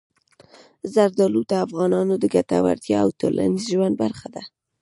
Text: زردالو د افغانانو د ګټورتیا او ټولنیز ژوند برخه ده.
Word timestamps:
زردالو 0.93 1.41
د 1.51 1.53
افغانانو 1.65 2.13
د 2.19 2.25
ګټورتیا 2.35 2.97
او 3.03 3.09
ټولنیز 3.19 3.63
ژوند 3.73 3.95
برخه 4.03 4.27
ده. 4.35 4.43